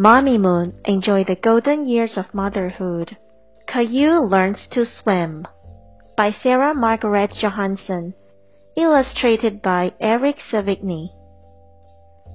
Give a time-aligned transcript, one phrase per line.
[0.00, 3.18] Mommy Moon enjoyed the golden years of motherhood.
[3.66, 5.46] Caillou learns to swim
[6.16, 8.14] by Sarah Margaret Johanson,
[8.78, 11.10] illustrated by Eric Sevigny.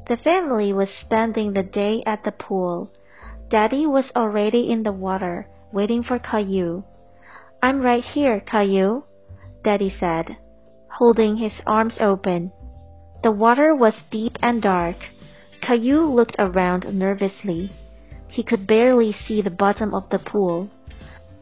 [0.07, 2.91] The family was spending the day at the pool.
[3.49, 6.83] Daddy was already in the water, waiting for Caillou.
[7.63, 9.05] I'm right here, Caillou,
[9.63, 10.37] Daddy said,
[10.99, 12.51] holding his arms open.
[13.23, 14.97] The water was deep and dark.
[15.65, 17.71] Caillou looked around nervously.
[18.27, 20.69] He could barely see the bottom of the pool.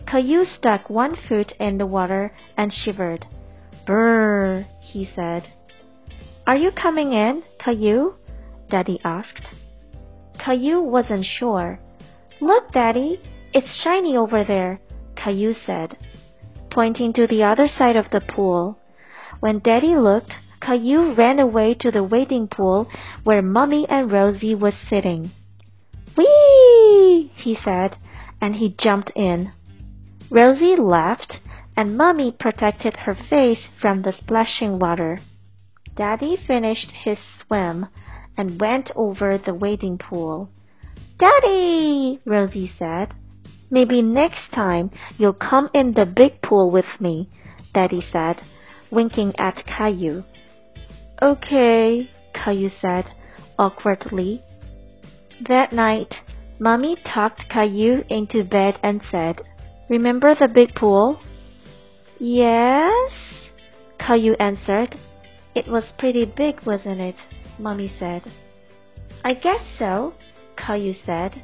[0.07, 3.25] Caillou stuck one foot in the water and shivered.
[3.85, 5.49] Brrr, he said.
[6.47, 8.13] Are you coming in, Caillou?
[8.69, 9.47] Daddy asked.
[10.39, 11.79] Caillou wasn't sure.
[12.39, 13.19] Look, Daddy,
[13.53, 14.79] it's shiny over there,
[15.15, 15.97] Caillou said,
[16.71, 18.77] pointing to the other side of the pool.
[19.41, 20.33] When Daddy looked,
[20.65, 22.89] Caillou ran away to the wading pool
[23.25, 25.31] where Mummy and Rosie was sitting.
[26.15, 27.31] Whee!
[27.35, 27.97] he said,
[28.39, 29.51] and he jumped in.
[30.31, 31.39] Rosie laughed,
[31.75, 35.19] and Mummy protected her face from the splashing water.
[35.95, 37.87] Daddy finished his swim
[38.37, 40.49] and went over the wading pool.
[41.19, 43.13] Daddy, Rosie said.
[43.69, 47.29] Maybe next time you'll come in the big pool with me,
[47.73, 48.41] Daddy said,
[48.91, 50.23] winking at Caillou.
[51.23, 53.05] Okay, Caillou said
[53.57, 54.41] awkwardly.
[55.47, 56.13] That night,
[56.59, 59.39] Mummy tucked Caillou into bed and said,
[59.89, 61.21] Remember the big pool?
[62.19, 63.11] Yes,
[63.99, 64.97] Caillou answered.
[65.55, 67.15] It was pretty big, wasn't it?
[67.57, 68.23] Mummy said.
[69.23, 70.15] I guess so,
[70.57, 71.41] Caillou said.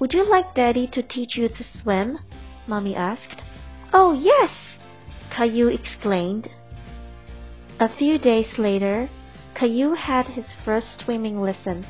[0.00, 2.18] Would you like Daddy to teach you to swim?
[2.66, 3.40] Mummy asked.
[3.92, 4.50] Oh, yes!
[5.30, 6.48] Caillou exclaimed.
[7.78, 9.06] A few days later,
[9.54, 11.84] Caillou had his first swimming lesson.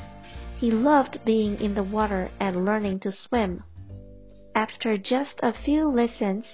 [0.57, 3.63] He loved being in the water and learning to swim.
[4.57, 6.45] After just a few lessons,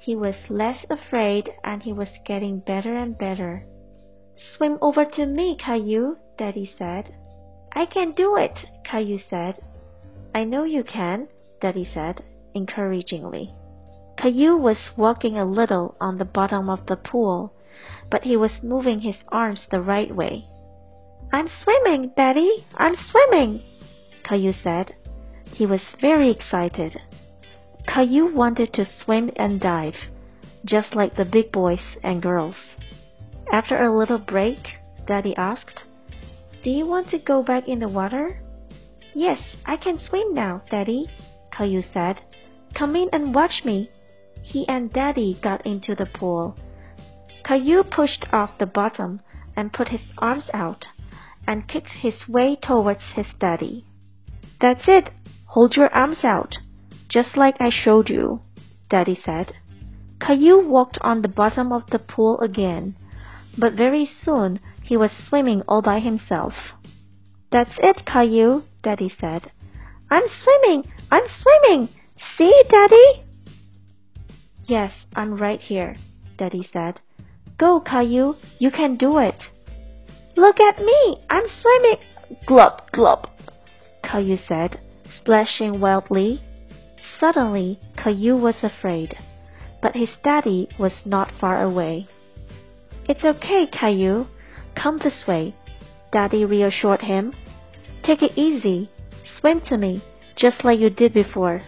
[0.00, 3.66] he was less afraid and he was getting better and better.
[4.56, 7.14] Swim over to me, Caillou, Daddy said.
[7.72, 9.60] I can do it, Caillou said.
[10.34, 11.28] I know you can,
[11.60, 12.22] Daddy said,
[12.54, 13.52] encouragingly.
[14.16, 17.52] Caillou was walking a little on the bottom of the pool,
[18.10, 20.44] but he was moving his arms the right way.
[21.32, 22.66] I'm swimming, Daddy!
[22.76, 23.62] I'm swimming!
[24.24, 24.94] Caillou said.
[25.52, 26.96] He was very excited.
[27.86, 29.96] Caillou wanted to swim and dive,
[30.64, 32.56] just like the big boys and girls.
[33.52, 34.58] After a little break,
[35.06, 35.80] Daddy asked,
[36.62, 38.40] Do you want to go back in the water?
[39.14, 41.06] Yes, I can swim now, Daddy,
[41.50, 42.20] Caillou said.
[42.74, 43.90] Come in and watch me.
[44.42, 46.56] He and Daddy got into the pool.
[47.44, 49.20] Caillou pushed off the bottom
[49.56, 50.86] and put his arms out
[51.46, 53.84] and kicked his way towards his daddy.
[54.60, 55.10] That's it.
[55.46, 56.58] Hold your arms out,
[57.08, 58.42] just like I showed you,
[58.90, 59.54] Daddy said.
[60.20, 62.96] Caillou walked on the bottom of the pool again,
[63.56, 66.52] but very soon he was swimming all by himself.
[67.50, 69.50] That's it, Caillou, Daddy said.
[70.10, 70.84] I'm swimming!
[71.10, 71.88] I'm swimming!
[72.36, 73.24] See, Daddy?
[74.64, 75.96] Yes, I'm right here,
[76.36, 77.00] Daddy said.
[77.58, 79.34] Go, Caillou, you can do it.
[80.36, 81.16] Look at me!
[81.28, 81.98] I'm swimming!
[82.46, 83.28] Glub, glub!
[84.04, 84.80] Caillou said,
[85.10, 86.40] splashing wildly.
[87.18, 89.16] Suddenly, Caillou was afraid,
[89.82, 92.06] but his daddy was not far away.
[93.08, 94.26] It's okay, Caillou.
[94.76, 95.54] Come this way,
[96.12, 97.34] Daddy reassured him.
[98.04, 98.90] Take it easy.
[99.38, 100.02] Swim to me,
[100.36, 101.62] just like you did before.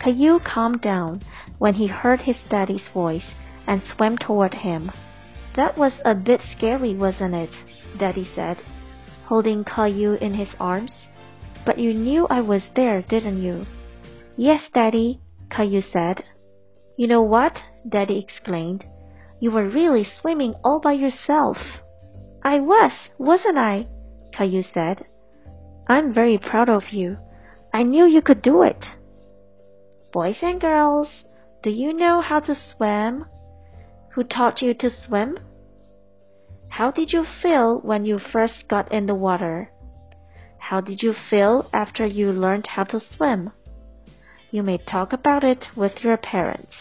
[0.00, 1.22] Caillou calmed down
[1.58, 3.24] when he heard his daddy's voice
[3.66, 4.90] and swam toward him.
[5.56, 7.50] That was a bit scary, wasn't it?
[7.98, 8.58] Daddy said,
[9.26, 10.92] holding Caillou in his arms.
[11.64, 13.66] But you knew I was there, didn't you?
[14.36, 15.20] Yes, Daddy,
[15.50, 16.24] Caillou said.
[16.96, 17.56] You know what?
[17.88, 18.84] Daddy exclaimed.
[19.40, 21.56] You were really swimming all by yourself.
[22.44, 23.86] I was, wasn't I?
[24.36, 25.04] Caillou said.
[25.88, 27.18] I'm very proud of you.
[27.72, 28.84] I knew you could do it.
[30.12, 31.08] Boys and girls,
[31.62, 33.24] do you know how to swim?
[34.14, 35.38] Who taught you to swim?
[36.68, 39.70] How did you feel when you first got in the water?
[40.58, 43.52] How did you feel after you learned how to swim?
[44.50, 46.74] You may talk about it with your parents.